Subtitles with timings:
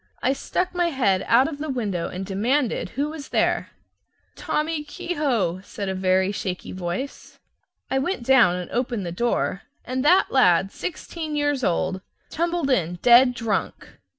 [0.23, 3.69] I stuck my head out of the window and demanded who was there.
[4.35, 7.37] "Tommy Kehoe," said a very shaky voice.
[7.91, 12.01] I went down and opened the door, and that lad, sixteen years old,
[12.31, 13.89] tumbled in, dead drunk.